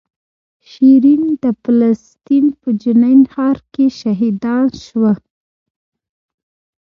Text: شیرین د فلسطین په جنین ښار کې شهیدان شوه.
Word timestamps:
شیرین 0.69 1.23
د 1.43 1.45
فلسطین 1.61 2.45
په 2.61 2.69
جنین 2.81 3.19
ښار 3.33 3.57
کې 3.73 3.85
شهیدان 3.99 4.65
شوه. 4.85 5.13